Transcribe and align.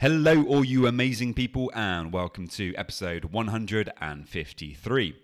Hello, 0.00 0.42
all 0.44 0.64
you 0.64 0.86
amazing 0.86 1.34
people, 1.34 1.70
and 1.74 2.10
welcome 2.10 2.48
to 2.48 2.74
episode 2.74 3.26
153. 3.26 5.16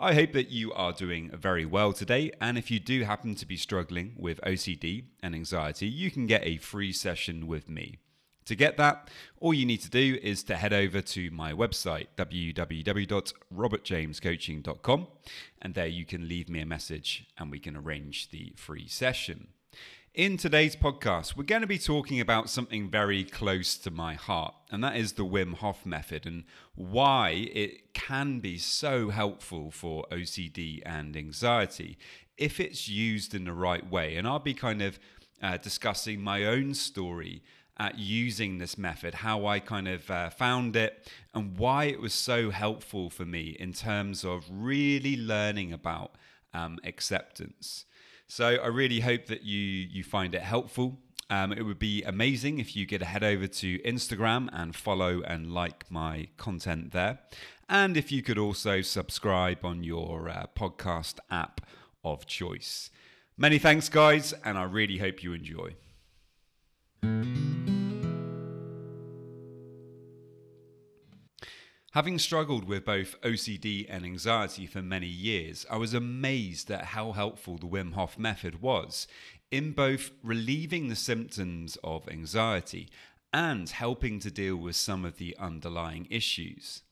I 0.00 0.14
hope 0.14 0.32
that 0.32 0.50
you 0.50 0.72
are 0.72 0.92
doing 0.92 1.30
very 1.30 1.64
well 1.64 1.92
today. 1.92 2.32
And 2.40 2.58
if 2.58 2.68
you 2.68 2.80
do 2.80 3.04
happen 3.04 3.36
to 3.36 3.46
be 3.46 3.56
struggling 3.56 4.16
with 4.18 4.40
OCD 4.40 5.04
and 5.22 5.36
anxiety, 5.36 5.86
you 5.86 6.10
can 6.10 6.26
get 6.26 6.44
a 6.44 6.56
free 6.56 6.92
session 6.92 7.46
with 7.46 7.68
me. 7.68 7.98
To 8.46 8.56
get 8.56 8.76
that, 8.76 9.08
all 9.38 9.54
you 9.54 9.66
need 9.66 9.82
to 9.82 9.88
do 9.88 10.18
is 10.20 10.42
to 10.44 10.56
head 10.56 10.72
over 10.72 11.00
to 11.00 11.30
my 11.30 11.52
website, 11.52 12.08
www.robertjamescoaching.com, 12.16 15.06
and 15.62 15.74
there 15.74 15.86
you 15.86 16.04
can 16.04 16.28
leave 16.28 16.48
me 16.48 16.58
a 16.58 16.66
message 16.66 17.28
and 17.38 17.52
we 17.52 17.60
can 17.60 17.76
arrange 17.76 18.30
the 18.30 18.52
free 18.56 18.88
session. 18.88 19.53
In 20.14 20.36
today's 20.36 20.76
podcast, 20.76 21.36
we're 21.36 21.42
going 21.42 21.62
to 21.62 21.66
be 21.66 21.76
talking 21.76 22.20
about 22.20 22.48
something 22.48 22.88
very 22.88 23.24
close 23.24 23.76
to 23.78 23.90
my 23.90 24.14
heart, 24.14 24.54
and 24.70 24.84
that 24.84 24.94
is 24.94 25.14
the 25.14 25.24
Wim 25.24 25.54
Hof 25.54 25.84
method 25.84 26.24
and 26.24 26.44
why 26.76 27.30
it 27.52 27.94
can 27.94 28.38
be 28.38 28.56
so 28.56 29.10
helpful 29.10 29.72
for 29.72 30.06
OCD 30.12 30.80
and 30.86 31.16
anxiety 31.16 31.98
if 32.38 32.60
it's 32.60 32.88
used 32.88 33.34
in 33.34 33.42
the 33.42 33.52
right 33.52 33.90
way. 33.90 34.14
And 34.14 34.24
I'll 34.24 34.38
be 34.38 34.54
kind 34.54 34.82
of 34.82 35.00
uh, 35.42 35.56
discussing 35.56 36.20
my 36.20 36.44
own 36.44 36.74
story 36.74 37.42
at 37.76 37.98
using 37.98 38.58
this 38.58 38.78
method, 38.78 39.14
how 39.14 39.46
I 39.46 39.58
kind 39.58 39.88
of 39.88 40.08
uh, 40.08 40.30
found 40.30 40.76
it, 40.76 41.10
and 41.34 41.58
why 41.58 41.86
it 41.86 42.00
was 42.00 42.14
so 42.14 42.50
helpful 42.50 43.10
for 43.10 43.24
me 43.24 43.56
in 43.58 43.72
terms 43.72 44.24
of 44.24 44.44
really 44.48 45.16
learning 45.16 45.72
about 45.72 46.14
um, 46.52 46.78
acceptance. 46.84 47.84
So 48.36 48.46
I 48.46 48.66
really 48.66 48.98
hope 48.98 49.26
that 49.26 49.44
you 49.44 49.60
you 49.60 50.02
find 50.02 50.34
it 50.34 50.42
helpful. 50.42 50.98
Um, 51.30 51.52
it 51.52 51.62
would 51.62 51.78
be 51.78 52.02
amazing 52.02 52.58
if 52.58 52.74
you 52.74 52.84
could 52.84 53.00
head 53.00 53.22
over 53.22 53.46
to 53.46 53.78
Instagram 53.82 54.48
and 54.52 54.74
follow 54.74 55.22
and 55.22 55.54
like 55.54 55.88
my 55.88 56.26
content 56.36 56.90
there. 56.90 57.20
And 57.68 57.96
if 57.96 58.10
you 58.10 58.24
could 58.24 58.36
also 58.36 58.80
subscribe 58.80 59.64
on 59.64 59.84
your 59.84 60.28
uh, 60.28 60.46
podcast 60.56 61.20
app 61.30 61.60
of 62.02 62.26
choice. 62.26 62.90
Many 63.36 63.58
thanks, 63.60 63.88
guys, 63.88 64.34
and 64.44 64.58
I 64.58 64.64
really 64.64 64.98
hope 64.98 65.22
you 65.22 65.32
enjoy. 65.32 65.76
Having 71.94 72.18
struggled 72.18 72.64
with 72.64 72.84
both 72.84 73.20
OCD 73.20 73.86
and 73.88 74.04
anxiety 74.04 74.66
for 74.66 74.82
many 74.82 75.06
years, 75.06 75.64
I 75.70 75.76
was 75.76 75.94
amazed 75.94 76.68
at 76.72 76.86
how 76.86 77.12
helpful 77.12 77.56
the 77.56 77.68
Wim 77.68 77.92
Hof 77.92 78.18
method 78.18 78.60
was 78.60 79.06
in 79.52 79.70
both 79.70 80.10
relieving 80.20 80.88
the 80.88 80.96
symptoms 80.96 81.78
of 81.84 82.08
anxiety 82.08 82.88
and 83.32 83.70
helping 83.70 84.18
to 84.18 84.30
deal 84.32 84.56
with 84.56 84.74
some 84.74 85.04
of 85.04 85.18
the 85.18 85.36
underlying 85.38 86.08
issues. 86.10 86.82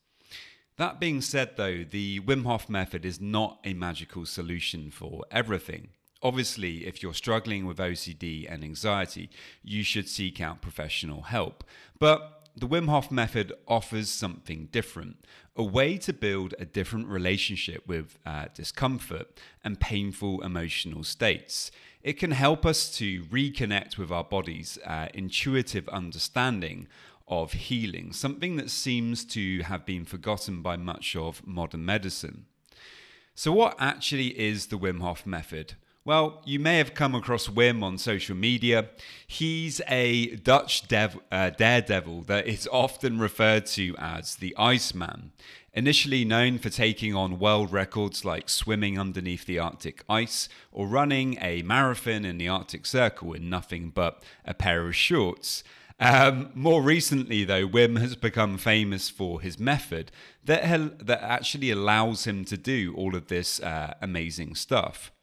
That 0.77 1.01
being 1.01 1.19
said, 1.19 1.57
though, 1.57 1.83
the 1.83 2.21
Wim 2.21 2.45
Hof 2.45 2.69
method 2.69 3.03
is 3.03 3.19
not 3.19 3.59
a 3.65 3.73
magical 3.73 4.25
solution 4.25 4.89
for 4.89 5.25
everything. 5.29 5.89
Obviously, 6.21 6.87
if 6.87 7.03
you're 7.03 7.13
struggling 7.13 7.65
with 7.65 7.75
OCD 7.75 8.49
and 8.49 8.63
anxiety, 8.63 9.29
you 9.63 9.83
should 9.83 10.07
seek 10.07 10.39
out 10.39 10.61
professional 10.61 11.23
help. 11.23 11.65
But 11.99 12.42
the 12.55 12.67
Wim 12.67 12.87
Hof 12.87 13.09
method 13.11 13.51
offers 13.67 14.09
something 14.09 14.69
different 14.71 15.25
a 15.55 15.63
way 15.63 15.97
to 15.99 16.11
build 16.13 16.55
a 16.57 16.65
different 16.65 17.07
relationship 17.07 17.87
with 17.87 18.17
uh, 18.25 18.45
discomfort 18.53 19.39
and 19.63 19.79
painful 19.79 20.41
emotional 20.41 21.03
states. 21.03 21.71
It 22.01 22.13
can 22.13 22.31
help 22.31 22.65
us 22.65 22.89
to 22.97 23.23
reconnect 23.25 23.97
with 23.97 24.11
our 24.11 24.23
body's 24.23 24.77
uh, 24.85 25.09
intuitive 25.13 25.87
understanding 25.89 26.87
of 27.27 27.53
healing, 27.53 28.13
something 28.13 28.57
that 28.57 28.69
seems 28.69 29.23
to 29.25 29.61
have 29.63 29.85
been 29.85 30.05
forgotten 30.05 30.61
by 30.61 30.75
much 30.75 31.15
of 31.15 31.45
modern 31.45 31.85
medicine. 31.85 32.45
So, 33.35 33.51
what 33.51 33.75
actually 33.79 34.39
is 34.39 34.67
the 34.67 34.77
Wim 34.77 35.01
Hof 35.01 35.25
method? 35.25 35.75
Well, 36.05 36.41
you 36.43 36.59
may 36.59 36.79
have 36.79 36.93
come 36.93 37.15
across 37.15 37.47
Wim 37.47 37.81
on 37.81 37.97
social 37.97 38.35
media. 38.35 38.89
He's 39.25 39.79
a 39.87 40.35
Dutch 40.35 40.85
dev- 40.89 41.17
uh, 41.31 41.51
daredevil 41.51 42.23
that 42.23 42.45
is 42.45 42.67
often 42.69 43.19
referred 43.19 43.67
to 43.67 43.95
as 43.97 44.35
the 44.35 44.53
Iceman. 44.57 45.31
Initially 45.73 46.25
known 46.25 46.57
for 46.57 46.69
taking 46.69 47.15
on 47.15 47.39
world 47.39 47.71
records 47.71 48.25
like 48.25 48.49
swimming 48.49 48.99
underneath 48.99 49.45
the 49.45 49.59
Arctic 49.59 50.03
ice 50.09 50.49
or 50.73 50.87
running 50.87 51.37
a 51.39 51.61
marathon 51.61 52.25
in 52.25 52.37
the 52.37 52.49
Arctic 52.49 52.85
Circle 52.85 53.31
in 53.31 53.49
nothing 53.49 53.89
but 53.89 54.21
a 54.43 54.53
pair 54.53 54.85
of 54.85 54.97
shorts. 54.97 55.63
Um, 56.01 56.51
more 56.53 56.81
recently, 56.81 57.45
though, 57.45 57.65
Wim 57.65 57.97
has 58.01 58.17
become 58.17 58.57
famous 58.57 59.09
for 59.09 59.39
his 59.39 59.57
method 59.57 60.11
that, 60.43 60.65
ha- 60.65 60.97
that 60.99 61.21
actually 61.21 61.71
allows 61.71 62.27
him 62.27 62.43
to 62.43 62.57
do 62.57 62.93
all 62.93 63.15
of 63.15 63.27
this 63.27 63.61
uh, 63.61 63.93
amazing 64.01 64.55
stuff. 64.55 65.13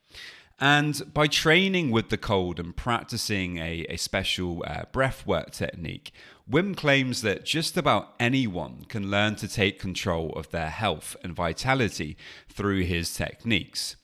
And 0.61 1.15
by 1.15 1.27
training 1.27 1.91
with 1.91 2.11
the 2.11 2.19
cold 2.19 2.61
and 2.61 2.77
practicing 2.77 3.57
a, 3.57 3.87
a 3.89 3.97
special 3.97 4.63
uh, 4.67 4.83
breathwork 4.93 5.53
technique, 5.53 6.13
Wim 6.51 6.77
claims 6.77 7.23
that 7.23 7.47
just 7.47 7.79
about 7.79 8.15
anyone 8.21 8.85
can 8.89 9.11
learn 9.11 9.37
to 9.37 9.49
take 9.49 9.79
control 9.79 10.31
of 10.35 10.51
their 10.51 10.69
health 10.69 11.17
and 11.25 11.35
vitality 11.35 12.17
through 12.49 12.83
his 12.83 13.15
techniques 13.15 13.97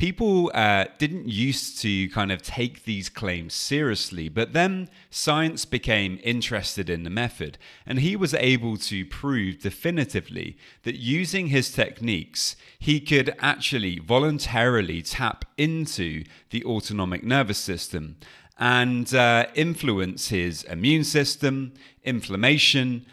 people 0.00 0.50
uh, 0.54 0.86
didn't 0.96 1.28
used 1.28 1.78
to 1.78 2.08
kind 2.08 2.32
of 2.32 2.40
take 2.40 2.84
these 2.84 3.10
claims 3.10 3.52
seriously, 3.52 4.30
but 4.30 4.54
then 4.54 4.88
science 5.10 5.66
became 5.66 6.18
interested 6.24 6.88
in 6.88 7.02
the 7.02 7.10
method, 7.10 7.58
and 7.84 7.98
he 7.98 8.16
was 8.16 8.32
able 8.32 8.78
to 8.78 9.04
prove 9.04 9.60
definitively 9.60 10.56
that 10.84 10.96
using 10.96 11.48
his 11.48 11.70
techniques, 11.70 12.56
he 12.78 12.98
could 12.98 13.34
actually 13.40 13.98
voluntarily 13.98 15.02
tap 15.02 15.44
into 15.58 16.24
the 16.48 16.64
autonomic 16.64 17.22
nervous 17.22 17.58
system 17.58 18.16
and 18.58 19.14
uh, 19.14 19.44
influence 19.54 20.30
his 20.30 20.62
immune 20.62 21.04
system, 21.04 21.74
inflammation, 22.04 23.04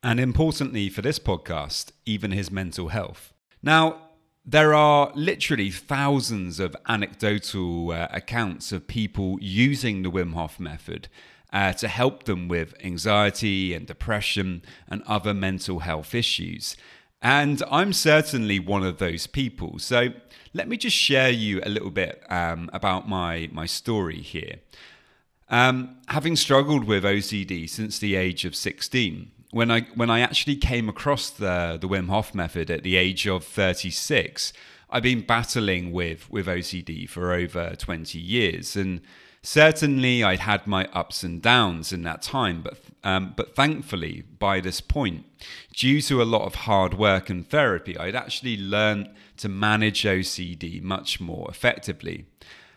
and 0.00 0.20
importantly 0.20 0.88
for 0.88 1.02
this 1.02 1.18
podcast, 1.18 1.90
even 2.04 2.30
his 2.30 2.52
mental 2.52 2.88
health. 2.88 3.32
Now, 3.64 4.05
there 4.46 4.74
are 4.74 5.10
literally 5.16 5.70
thousands 5.70 6.60
of 6.60 6.76
anecdotal 6.88 7.90
uh, 7.90 8.06
accounts 8.12 8.70
of 8.70 8.86
people 8.86 9.38
using 9.40 10.02
the 10.02 10.10
Wim 10.10 10.34
Hof 10.34 10.60
method 10.60 11.08
uh, 11.52 11.72
to 11.72 11.88
help 11.88 12.24
them 12.24 12.46
with 12.46 12.74
anxiety 12.84 13.74
and 13.74 13.86
depression 13.88 14.62
and 14.88 15.02
other 15.02 15.34
mental 15.34 15.80
health 15.80 16.14
issues. 16.14 16.76
And 17.20 17.60
I'm 17.70 17.92
certainly 17.92 18.60
one 18.60 18.84
of 18.84 18.98
those 18.98 19.26
people. 19.26 19.80
So 19.80 20.10
let 20.54 20.68
me 20.68 20.76
just 20.76 20.96
share 20.96 21.30
you 21.30 21.60
a 21.64 21.68
little 21.68 21.90
bit 21.90 22.22
um, 22.30 22.70
about 22.72 23.08
my, 23.08 23.48
my 23.52 23.66
story 23.66 24.20
here. 24.20 24.60
Um, 25.48 25.96
having 26.08 26.36
struggled 26.36 26.84
with 26.84 27.02
OCD 27.02 27.68
since 27.68 27.98
the 27.98 28.14
age 28.14 28.44
of 28.44 28.54
16, 28.54 29.32
when 29.50 29.70
I 29.70 29.82
when 29.94 30.10
I 30.10 30.20
actually 30.20 30.56
came 30.56 30.88
across 30.88 31.30
the 31.30 31.78
the 31.80 31.88
Wim 31.88 32.08
Hof 32.08 32.34
method 32.34 32.70
at 32.70 32.82
the 32.82 32.96
age 32.96 33.26
of 33.26 33.44
36, 33.44 34.52
I've 34.90 35.02
been 35.02 35.22
battling 35.22 35.92
with 35.92 36.30
with 36.30 36.46
OCD 36.46 37.08
for 37.08 37.32
over 37.32 37.74
20 37.76 38.18
years, 38.18 38.76
and 38.76 39.00
certainly 39.42 40.24
I'd 40.24 40.40
had 40.40 40.66
my 40.66 40.86
ups 40.92 41.22
and 41.22 41.40
downs 41.40 41.92
in 41.92 42.02
that 42.02 42.22
time. 42.22 42.62
But 42.62 42.78
um, 43.04 43.34
but 43.36 43.54
thankfully, 43.54 44.22
by 44.38 44.60
this 44.60 44.80
point, 44.80 45.24
due 45.72 46.00
to 46.02 46.22
a 46.22 46.24
lot 46.24 46.42
of 46.42 46.54
hard 46.54 46.94
work 46.94 47.30
and 47.30 47.48
therapy, 47.48 47.96
I'd 47.96 48.16
actually 48.16 48.56
learned 48.56 49.10
to 49.38 49.48
manage 49.48 50.02
OCD 50.02 50.82
much 50.82 51.20
more 51.20 51.46
effectively. 51.50 52.26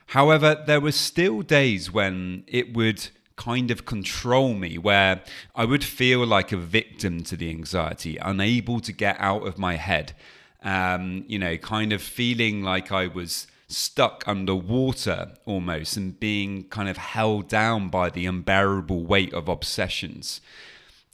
However, 0.08 0.64
there 0.66 0.82
were 0.82 0.92
still 0.92 1.42
days 1.42 1.92
when 1.92 2.44
it 2.48 2.74
would 2.76 3.10
kind 3.40 3.72
of 3.72 3.86
control 3.86 4.54
me, 4.54 4.78
where 4.78 5.24
I 5.56 5.64
would 5.64 5.84
feel 5.84 6.28
like 6.28 6.52
a 6.52 6.58
victim 6.58 7.24
to 7.24 7.38
the 7.38 7.50
anxiety, 7.50 8.18
unable 8.18 8.82
to 8.82 8.92
get 8.92 9.16
out 9.20 9.48
of 9.48 9.58
my 9.58 9.78
head. 9.78 10.14
Um, 10.62 11.24
you 11.28 11.40
know, 11.40 11.56
kind 11.56 11.94
of 11.94 12.02
feeling 12.02 12.64
like 12.64 12.92
I 12.92 13.08
was 13.08 13.48
stuck 13.70 14.28
underwater 14.28 15.32
almost 15.46 15.96
and 15.96 16.20
being 16.20 16.66
kind 16.66 16.90
of 16.90 16.98
held 16.98 17.48
down 17.48 17.88
by 17.88 18.10
the 18.10 18.26
unbearable 18.26 19.06
weight 19.06 19.34
of 19.34 19.48
obsessions. 19.48 20.42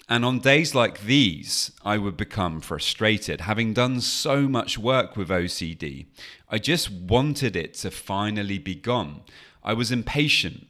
And 0.10 0.26
on 0.26 0.40
days 0.40 0.74
like 0.74 1.02
these, 1.02 1.72
I 1.84 2.00
would 2.00 2.18
become 2.18 2.60
frustrated. 2.60 3.42
Having 3.42 3.74
done 3.74 4.02
so 4.02 4.48
much 4.48 4.80
work 4.80 5.16
with 5.16 5.30
OCD, 5.30 6.08
I 6.50 6.58
just 6.58 6.90
wanted 6.90 7.56
it 7.56 7.76
to 7.76 7.92
finally 7.92 8.58
be 8.58 8.76
gone. 8.76 9.22
I 9.64 9.74
was 9.74 9.92
impatient. 9.92 10.68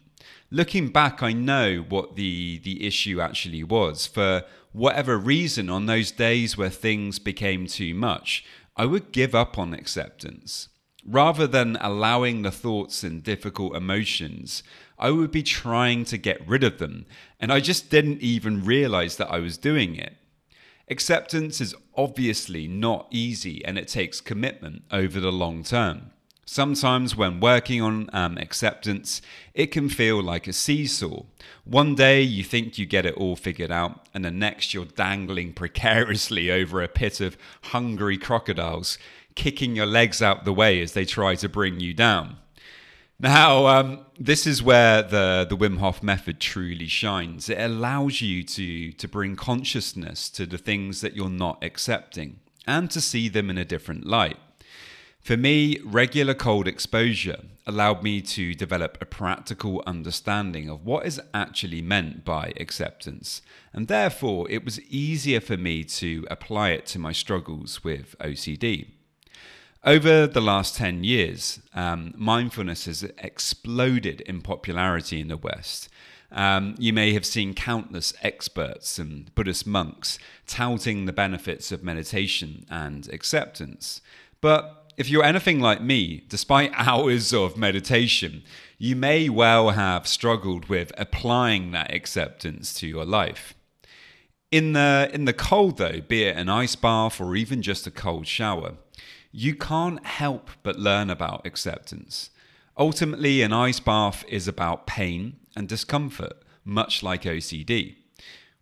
Looking 0.55 0.87
back, 0.87 1.21
I 1.21 1.33
know 1.33 1.83
what 1.89 2.15
the, 2.15 2.59
the 2.59 2.87
issue 2.87 3.19
actually 3.19 3.61
was. 3.61 4.07
For 4.07 4.45
whatever 4.71 5.17
reason, 5.17 5.69
on 5.69 5.85
those 5.85 6.11
days 6.13 6.57
where 6.57 6.69
things 6.69 7.19
became 7.19 7.67
too 7.67 7.93
much, 7.93 8.45
I 8.77 8.85
would 8.85 9.11
give 9.11 9.35
up 9.35 9.57
on 9.57 9.73
acceptance. 9.73 10.69
Rather 11.05 11.45
than 11.45 11.77
allowing 11.81 12.41
the 12.43 12.51
thoughts 12.51 13.03
and 13.03 13.21
difficult 13.21 13.75
emotions, 13.75 14.63
I 14.97 15.11
would 15.11 15.29
be 15.29 15.43
trying 15.43 16.05
to 16.05 16.17
get 16.17 16.47
rid 16.47 16.63
of 16.63 16.77
them, 16.77 17.05
and 17.37 17.51
I 17.51 17.59
just 17.59 17.89
didn't 17.89 18.21
even 18.21 18.63
realize 18.63 19.17
that 19.17 19.29
I 19.29 19.39
was 19.39 19.57
doing 19.57 19.97
it. 19.97 20.15
Acceptance 20.87 21.59
is 21.59 21.75
obviously 21.97 22.65
not 22.65 23.07
easy 23.11 23.65
and 23.65 23.77
it 23.77 23.89
takes 23.89 24.21
commitment 24.21 24.83
over 24.89 25.19
the 25.19 25.33
long 25.33 25.65
term. 25.65 26.11
Sometimes, 26.47 27.15
when 27.15 27.39
working 27.39 27.81
on 27.81 28.07
um, 28.13 28.37
acceptance, 28.37 29.19
it 29.55 29.67
can 29.67 29.89
feel 29.89 30.21
like 30.21 30.47
a 30.47 30.53
seesaw. 30.53 31.23
One 31.63 31.95
day 31.95 32.21
you 32.21 32.43
think 32.43 32.77
you 32.77 32.85
get 32.85 33.07
it 33.07 33.15
all 33.15 33.35
figured 33.35 33.71
out, 33.71 34.07
and 34.13 34.23
the 34.23 34.29
next 34.29 34.71
you're 34.71 34.85
dangling 34.85 35.53
precariously 35.53 36.51
over 36.61 36.83
a 36.83 36.87
pit 36.87 37.19
of 37.19 37.35
hungry 37.63 38.19
crocodiles, 38.19 38.99
kicking 39.33 39.75
your 39.75 39.87
legs 39.87 40.21
out 40.21 40.45
the 40.45 40.53
way 40.53 40.81
as 40.81 40.93
they 40.93 41.03
try 41.03 41.33
to 41.33 41.49
bring 41.49 41.79
you 41.79 41.95
down. 41.95 42.37
Now, 43.19 43.65
um, 43.67 44.05
this 44.19 44.45
is 44.45 44.61
where 44.61 45.01
the, 45.01 45.47
the 45.49 45.57
Wim 45.57 45.79
Hof 45.79 46.03
method 46.03 46.39
truly 46.39 46.87
shines. 46.87 47.49
It 47.49 47.59
allows 47.59 48.21
you 48.21 48.43
to, 48.43 48.91
to 48.91 49.07
bring 49.07 49.35
consciousness 49.35 50.29
to 50.31 50.45
the 50.45 50.57
things 50.57 51.01
that 51.01 51.15
you're 51.15 51.29
not 51.29 51.63
accepting 51.63 52.39
and 52.67 52.91
to 52.91 52.99
see 53.01 53.29
them 53.29 53.49
in 53.49 53.57
a 53.57 53.65
different 53.65 54.05
light. 54.05 54.37
For 55.25 55.35
me, 55.35 55.79
regular 55.83 56.35
cold 56.35 56.67
exposure 56.67 57.45
allowed 57.65 58.03
me 58.03 58.21
to 58.21 58.53
develop 58.53 58.99
a 59.01 59.07
practical 59.07 59.81
understanding 59.87 60.69
of 60.69 60.85
what 60.85 61.07
is 61.07 61.19
actually 61.33 61.81
meant 61.81 62.23
by 62.23 62.53
acceptance, 62.59 63.41
and 63.73 63.87
therefore 63.87 64.47
it 64.51 64.63
was 64.63 64.79
easier 64.81 65.41
for 65.41 65.57
me 65.57 65.83
to 65.83 66.27
apply 66.29 66.69
it 66.73 66.85
to 66.85 66.99
my 66.99 67.11
struggles 67.11 67.83
with 67.83 68.15
OCD. 68.19 68.89
Over 69.83 70.27
the 70.27 70.41
last 70.41 70.75
10 70.75 71.03
years, 71.03 71.59
um, 71.73 72.13
mindfulness 72.15 72.85
has 72.85 73.01
exploded 73.17 74.21
in 74.21 74.43
popularity 74.43 75.21
in 75.21 75.29
the 75.29 75.37
West. 75.37 75.89
Um, 76.31 76.75
you 76.77 76.93
may 76.93 77.13
have 77.13 77.25
seen 77.25 77.55
countless 77.55 78.13
experts 78.21 78.99
and 78.99 79.33
Buddhist 79.33 79.65
monks 79.65 80.19
touting 80.45 81.05
the 81.05 81.13
benefits 81.13 81.71
of 81.71 81.83
meditation 81.83 82.67
and 82.69 83.11
acceptance. 83.11 84.01
But 84.39 84.84
if 84.97 85.09
you're 85.09 85.23
anything 85.23 85.59
like 85.59 85.81
me, 85.81 86.23
despite 86.27 86.71
hours 86.75 87.33
of 87.33 87.57
meditation, 87.57 88.43
you 88.77 88.95
may 88.95 89.29
well 89.29 89.71
have 89.71 90.07
struggled 90.07 90.67
with 90.67 90.91
applying 90.97 91.71
that 91.71 91.93
acceptance 91.93 92.73
to 92.75 92.87
your 92.87 93.05
life. 93.05 93.53
In 94.51 94.73
the, 94.73 95.09
in 95.13 95.25
the 95.25 95.33
cold, 95.33 95.77
though, 95.77 96.01
be 96.01 96.23
it 96.23 96.37
an 96.37 96.49
ice 96.49 96.75
bath 96.75 97.19
or 97.19 97.35
even 97.35 97.61
just 97.61 97.87
a 97.87 97.91
cold 97.91 98.27
shower, 98.27 98.75
you 99.31 99.55
can't 99.55 100.05
help 100.05 100.49
but 100.63 100.79
learn 100.79 101.09
about 101.09 101.45
acceptance. 101.45 102.29
Ultimately, 102.77 103.41
an 103.41 103.51
ice 103.51 103.79
bath 103.79 104.23
is 104.29 104.47
about 104.47 104.87
pain 104.87 105.37
and 105.55 105.67
discomfort, 105.67 106.33
much 106.63 107.03
like 107.03 107.23
OCD. 107.23 107.95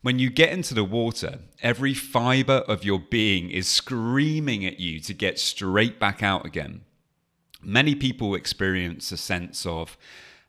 When 0.04 0.20
you 0.20 0.30
get 0.30 0.52
into 0.52 0.74
the 0.74 0.84
water, 0.84 1.40
every 1.62 1.94
fiber 1.94 2.66
of 2.68 2.84
your 2.84 3.00
being 3.00 3.50
is 3.50 3.70
screaming 3.70 4.66
at 4.66 4.78
you 4.78 5.00
to 5.00 5.14
get 5.14 5.40
straight 5.40 5.98
back 5.98 6.22
out 6.22 6.46
again. 6.46 6.82
Many 7.62 7.96
people 7.96 8.36
experience 8.36 9.14
a 9.14 9.18
sense 9.18 9.66
of 9.66 9.98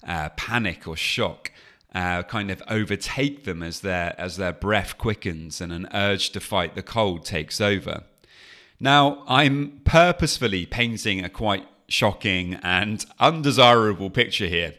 uh, 0.04 0.30
panic 0.30 0.88
or 0.88 0.96
shock 0.96 1.52
uh, 1.94 2.24
kind 2.24 2.50
of 2.50 2.64
overtake 2.66 3.44
them 3.44 3.62
as 3.62 3.78
their 3.78 4.16
as 4.18 4.38
their 4.38 4.52
breath 4.52 4.98
quickens 4.98 5.60
and 5.60 5.72
an 5.72 5.86
urge 5.94 6.30
to 6.30 6.40
fight 6.40 6.74
the 6.74 6.82
cold 6.82 7.24
takes 7.24 7.60
over. 7.60 8.02
Now, 8.80 9.22
I'm 9.28 9.82
purposefully 9.84 10.66
painting 10.66 11.24
a 11.24 11.28
quite 11.28 11.68
shocking 11.86 12.54
and 12.54 13.06
undesirable 13.20 14.10
picture 14.10 14.48
here, 14.48 14.74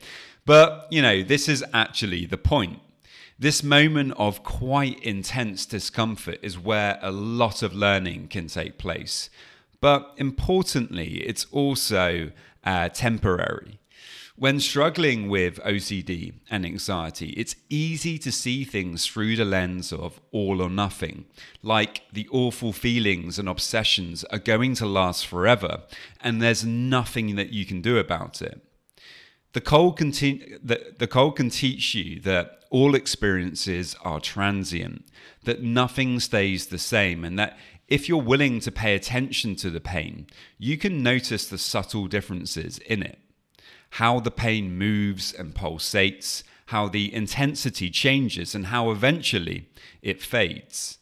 but 0.46 0.90
you 0.92 1.02
know, 1.02 1.24
this 1.24 1.48
is 1.48 1.64
actually 1.74 2.26
the 2.26 2.38
point. 2.38 2.82
This 3.38 3.64
moment 3.64 4.14
of 4.16 4.44
quite 4.44 4.98
intense 5.04 5.66
discomfort 5.66 6.40
is 6.42 6.58
where 6.58 6.98
a 7.02 7.12
lot 7.12 7.64
of 7.64 7.74
learning 7.74 8.30
can 8.30 8.48
take 8.48 8.78
place. 8.78 9.30
But 9.82 10.14
importantly, 10.16 11.16
it's 11.18 11.46
also 11.52 12.32
uh, 12.64 12.88
temporary. 12.90 13.80
When 14.38 14.62
struggling 14.62 15.28
with 15.28 15.60
OCD 15.64 16.36
and 16.50 16.66
anxiety, 16.66 17.32
it's 17.32 17.58
easy 17.70 18.18
to 18.20 18.32
see 18.32 18.64
things 18.64 19.06
through 19.06 19.36
the 19.36 19.46
lens 19.46 19.92
of 19.92 20.22
all 20.32 20.62
or 20.62 20.70
nothing, 20.70 21.26
like 21.62 22.04
the 22.14 22.30
awful 22.32 22.72
feelings 22.72 23.38
and 23.38 23.50
obsessions 23.50 24.24
are 24.26 24.40
going 24.40 24.76
to 24.76 24.86
last 24.86 25.28
forever, 25.28 25.84
and 26.22 26.42
there's 26.42 26.66
nothing 26.66 27.36
that 27.36 27.52
you 27.52 27.66
can 27.66 27.82
do 27.82 27.98
about 27.98 28.42
it. 28.42 28.62
The 29.56 29.62
cold, 29.62 29.96
can 29.96 30.12
te- 30.12 30.58
the, 30.62 30.96
the 31.00 31.08
can 31.08 31.50
teach 31.50 31.96
you 31.96 32.20
that 32.24 32.66
all 32.72 32.94
experiences 32.94 33.96
are 34.04 34.20
transient, 34.20 35.06
that 35.46 35.64
nothing 35.64 36.20
stays 36.20 36.68
the 36.68 36.78
same, 36.78 37.24
and 37.24 37.40
that 37.40 37.58
if 37.88 38.10
you're 38.10 38.22
willing 38.22 38.60
to 38.60 38.70
pay 38.70 38.96
attention 38.96 39.56
to 39.56 39.70
the 39.70 39.80
pain, 39.80 40.28
you 40.58 40.78
can 40.78 41.02
notice 41.02 41.48
the 41.48 41.58
subtle 41.58 42.08
differences 42.08 42.80
in 42.80 43.02
it 43.02 43.18
how 43.92 44.20
the 44.20 44.32
pain 44.32 44.78
moves 44.78 45.32
and 45.32 45.56
pulsates, 45.56 46.44
how 46.66 46.90
the 46.90 47.14
intensity 47.14 47.90
changes, 47.90 48.56
and 48.56 48.66
how 48.66 48.92
eventually 48.92 49.70
it 50.02 50.22
fades. 50.22 50.98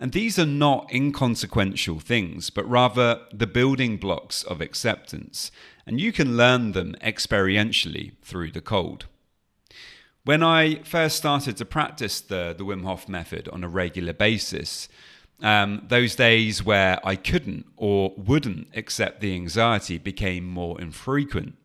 And 0.00 0.12
these 0.12 0.38
are 0.38 0.46
not 0.46 0.92
inconsequential 0.92 1.98
things, 1.98 2.50
but 2.50 2.68
rather 2.68 3.22
the 3.32 3.48
building 3.48 3.96
blocks 3.96 4.44
of 4.44 4.60
acceptance, 4.60 5.50
and 5.86 6.00
you 6.00 6.12
can 6.12 6.36
learn 6.36 6.72
them 6.72 6.94
experientially 7.02 8.12
through 8.22 8.52
the 8.52 8.60
cold. 8.60 9.06
When 10.24 10.42
I 10.42 10.82
first 10.82 11.16
started 11.16 11.56
to 11.56 11.64
practice 11.64 12.20
the, 12.20 12.54
the 12.56 12.64
Wim 12.64 12.84
Hof 12.84 13.08
method 13.08 13.48
on 13.48 13.64
a 13.64 13.68
regular 13.68 14.12
basis, 14.12 14.88
um, 15.40 15.84
those 15.88 16.14
days 16.14 16.62
where 16.62 17.00
I 17.04 17.16
couldn't 17.16 17.66
or 17.76 18.12
wouldn't 18.16 18.68
accept 18.76 19.20
the 19.20 19.34
anxiety 19.34 19.98
became 19.98 20.44
more 20.44 20.80
infrequent. 20.80 21.56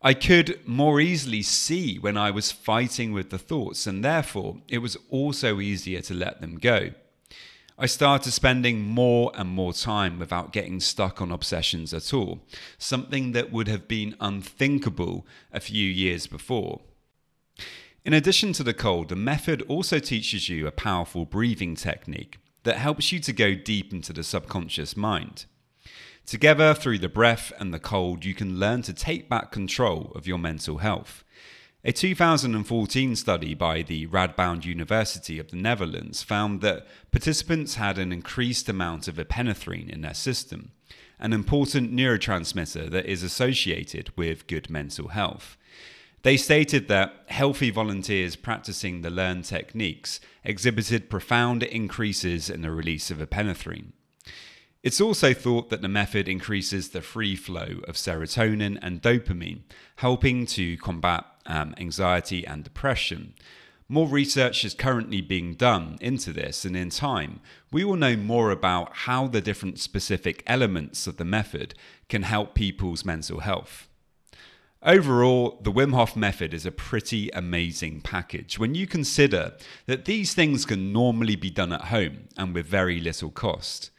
I 0.00 0.14
could 0.14 0.60
more 0.66 1.00
easily 1.00 1.42
see 1.42 1.98
when 1.98 2.16
I 2.16 2.30
was 2.30 2.52
fighting 2.52 3.12
with 3.12 3.30
the 3.30 3.38
thoughts, 3.38 3.86
and 3.86 4.04
therefore 4.04 4.58
it 4.68 4.78
was 4.78 4.96
also 5.10 5.58
easier 5.58 6.00
to 6.02 6.14
let 6.14 6.40
them 6.40 6.56
go. 6.56 6.90
I 7.80 7.86
started 7.86 8.32
spending 8.32 8.80
more 8.80 9.30
and 9.36 9.48
more 9.48 9.72
time 9.72 10.18
without 10.18 10.52
getting 10.52 10.80
stuck 10.80 11.22
on 11.22 11.30
obsessions 11.30 11.94
at 11.94 12.12
all, 12.12 12.40
something 12.76 13.30
that 13.32 13.52
would 13.52 13.68
have 13.68 13.86
been 13.86 14.16
unthinkable 14.18 15.24
a 15.52 15.60
few 15.60 15.86
years 15.86 16.26
before. 16.26 16.80
In 18.04 18.12
addition 18.12 18.52
to 18.54 18.64
the 18.64 18.74
cold, 18.74 19.10
the 19.10 19.16
method 19.16 19.62
also 19.68 20.00
teaches 20.00 20.48
you 20.48 20.66
a 20.66 20.72
powerful 20.72 21.24
breathing 21.24 21.76
technique 21.76 22.38
that 22.64 22.78
helps 22.78 23.12
you 23.12 23.20
to 23.20 23.32
go 23.32 23.54
deep 23.54 23.92
into 23.92 24.12
the 24.12 24.24
subconscious 24.24 24.96
mind. 24.96 25.44
Together, 26.26 26.74
through 26.74 26.98
the 26.98 27.08
breath 27.08 27.52
and 27.60 27.72
the 27.72 27.78
cold, 27.78 28.24
you 28.24 28.34
can 28.34 28.58
learn 28.58 28.82
to 28.82 28.92
take 28.92 29.28
back 29.28 29.52
control 29.52 30.10
of 30.16 30.26
your 30.26 30.38
mental 30.38 30.78
health. 30.78 31.22
A 31.88 31.90
2014 31.90 33.16
study 33.16 33.54
by 33.54 33.80
the 33.80 34.06
Radboud 34.08 34.66
University 34.66 35.38
of 35.38 35.50
the 35.50 35.56
Netherlands 35.56 36.22
found 36.22 36.60
that 36.60 36.86
participants 37.10 37.76
had 37.76 37.96
an 37.96 38.12
increased 38.12 38.68
amount 38.68 39.08
of 39.08 39.14
epinephrine 39.14 39.88
in 39.88 40.02
their 40.02 40.12
system, 40.12 40.72
an 41.18 41.32
important 41.32 41.90
neurotransmitter 41.90 42.90
that 42.90 43.06
is 43.06 43.22
associated 43.22 44.10
with 44.18 44.46
good 44.46 44.68
mental 44.68 45.08
health. 45.08 45.56
They 46.24 46.36
stated 46.36 46.88
that 46.88 47.24
healthy 47.28 47.70
volunteers 47.70 48.36
practicing 48.36 49.00
the 49.00 49.08
learned 49.08 49.46
techniques 49.46 50.20
exhibited 50.44 51.08
profound 51.08 51.62
increases 51.62 52.50
in 52.50 52.60
the 52.60 52.70
release 52.70 53.10
of 53.10 53.16
epinephrine. 53.16 53.92
It's 54.82 55.00
also 55.00 55.32
thought 55.32 55.70
that 55.70 55.80
the 55.80 55.88
method 55.88 56.28
increases 56.28 56.90
the 56.90 57.00
free 57.00 57.34
flow 57.34 57.80
of 57.88 57.96
serotonin 57.96 58.78
and 58.82 59.00
dopamine, 59.00 59.62
helping 59.96 60.44
to 60.46 60.76
combat 60.76 61.24
um, 61.48 61.74
anxiety 61.78 62.46
and 62.46 62.62
depression. 62.62 63.34
More 63.88 64.06
research 64.06 64.66
is 64.66 64.74
currently 64.74 65.22
being 65.22 65.54
done 65.54 65.96
into 66.00 66.30
this, 66.30 66.66
and 66.66 66.76
in 66.76 66.90
time, 66.90 67.40
we 67.72 67.84
will 67.84 67.96
know 67.96 68.16
more 68.16 68.50
about 68.50 68.94
how 68.94 69.26
the 69.26 69.40
different 69.40 69.78
specific 69.78 70.42
elements 70.46 71.06
of 71.06 71.16
the 71.16 71.24
method 71.24 71.74
can 72.08 72.22
help 72.22 72.54
people's 72.54 73.04
mental 73.04 73.40
health. 73.40 73.88
Overall, 74.82 75.58
the 75.62 75.72
Wim 75.72 75.94
Hof 75.94 76.14
method 76.14 76.54
is 76.54 76.66
a 76.66 76.70
pretty 76.70 77.30
amazing 77.30 78.02
package 78.02 78.58
when 78.58 78.76
you 78.76 78.86
consider 78.86 79.54
that 79.86 80.04
these 80.04 80.34
things 80.34 80.64
can 80.64 80.92
normally 80.92 81.34
be 81.34 81.50
done 81.50 81.72
at 81.72 81.86
home 81.86 82.28
and 82.36 82.54
with 82.54 82.66
very 82.66 83.00
little 83.00 83.30
cost. 83.30 83.90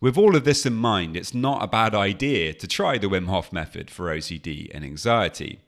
With 0.00 0.16
all 0.16 0.34
of 0.34 0.44
this 0.44 0.64
in 0.64 0.74
mind, 0.74 1.16
it's 1.16 1.34
not 1.34 1.62
a 1.62 1.68
bad 1.68 1.94
idea 1.94 2.54
to 2.54 2.66
try 2.66 2.96
the 2.96 3.08
Wim 3.08 3.26
Hof 3.26 3.52
method 3.52 3.90
for 3.90 4.06
OCD 4.06 4.70
and 4.72 4.84
anxiety. 4.84 5.60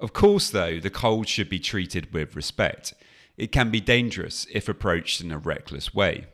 Of 0.00 0.12
course, 0.12 0.50
though, 0.50 0.80
the 0.80 0.90
cold 0.90 1.28
should 1.28 1.48
be 1.48 1.58
treated 1.58 2.12
with 2.12 2.36
respect. 2.36 2.94
It 3.36 3.52
can 3.52 3.70
be 3.70 3.80
dangerous 3.80 4.46
if 4.52 4.68
approached 4.68 5.20
in 5.20 5.30
a 5.30 5.38
reckless 5.38 5.94
way. 5.94 6.26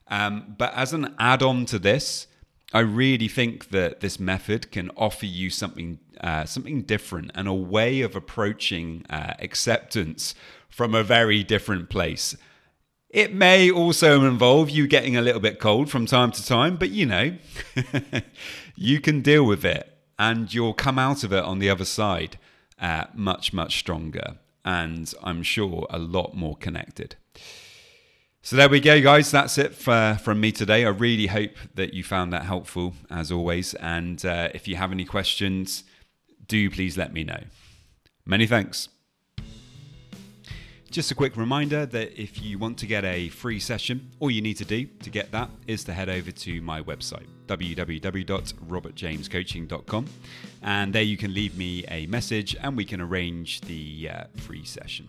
Um, 0.08 0.54
but 0.56 0.72
as 0.74 0.92
an 0.92 1.14
add-on 1.18 1.66
to 1.66 1.78
this, 1.78 2.26
I 2.74 2.80
really 2.80 3.28
think 3.28 3.70
that 3.70 4.00
this 4.00 4.18
method 4.18 4.72
can 4.72 4.90
offer 4.96 5.26
you 5.26 5.48
something 5.48 6.00
uh, 6.20 6.44
something 6.44 6.82
different 6.82 7.30
and 7.34 7.46
a 7.46 7.54
way 7.54 8.00
of 8.00 8.16
approaching 8.16 9.04
uh, 9.08 9.34
acceptance 9.38 10.34
from 10.68 10.94
a 10.94 11.04
very 11.04 11.44
different 11.44 11.88
place. 11.88 12.36
It 13.10 13.32
may 13.32 13.70
also 13.70 14.24
involve 14.24 14.70
you 14.70 14.88
getting 14.88 15.16
a 15.16 15.22
little 15.22 15.40
bit 15.40 15.60
cold 15.60 15.88
from 15.88 16.06
time 16.06 16.32
to 16.32 16.44
time, 16.44 16.76
but 16.76 16.90
you 16.90 17.06
know, 17.06 17.36
you 18.74 19.00
can 19.00 19.20
deal 19.20 19.44
with 19.44 19.64
it 19.64 19.88
and 20.18 20.52
you'll 20.52 20.74
come 20.74 20.98
out 20.98 21.22
of 21.22 21.32
it 21.32 21.44
on 21.44 21.60
the 21.60 21.70
other 21.70 21.84
side 21.84 22.38
uh, 22.80 23.04
much, 23.14 23.52
much 23.52 23.78
stronger 23.78 24.38
and 24.64 25.12
I'm 25.22 25.44
sure 25.44 25.86
a 25.90 25.98
lot 25.98 26.34
more 26.34 26.56
connected. 26.56 27.14
So 28.46 28.56
there 28.56 28.68
we 28.68 28.78
go, 28.78 29.00
guys. 29.00 29.30
That's 29.30 29.56
it 29.56 29.74
for, 29.74 30.18
from 30.22 30.38
me 30.38 30.52
today. 30.52 30.84
I 30.84 30.90
really 30.90 31.28
hope 31.28 31.52
that 31.76 31.94
you 31.94 32.04
found 32.04 32.30
that 32.34 32.42
helpful, 32.42 32.92
as 33.10 33.32
always. 33.32 33.72
And 33.72 34.22
uh, 34.22 34.50
if 34.52 34.68
you 34.68 34.76
have 34.76 34.92
any 34.92 35.06
questions, 35.06 35.82
do 36.46 36.68
please 36.68 36.98
let 36.98 37.14
me 37.14 37.24
know. 37.24 37.40
Many 38.26 38.46
thanks. 38.46 38.90
Just 40.90 41.10
a 41.10 41.14
quick 41.14 41.38
reminder 41.38 41.86
that 41.86 42.20
if 42.20 42.42
you 42.42 42.58
want 42.58 42.76
to 42.80 42.86
get 42.86 43.02
a 43.06 43.30
free 43.30 43.58
session, 43.58 44.10
all 44.20 44.30
you 44.30 44.42
need 44.42 44.58
to 44.58 44.66
do 44.66 44.88
to 45.02 45.08
get 45.08 45.32
that 45.32 45.48
is 45.66 45.82
to 45.84 45.94
head 45.94 46.10
over 46.10 46.30
to 46.30 46.60
my 46.60 46.82
website, 46.82 47.24
www.robertjamescoaching.com. 47.46 50.06
And 50.60 50.94
there 50.94 51.00
you 51.00 51.16
can 51.16 51.32
leave 51.32 51.56
me 51.56 51.86
a 51.88 52.04
message 52.08 52.54
and 52.60 52.76
we 52.76 52.84
can 52.84 53.00
arrange 53.00 53.62
the 53.62 54.10
uh, 54.12 54.24
free 54.36 54.66
session. 54.66 55.08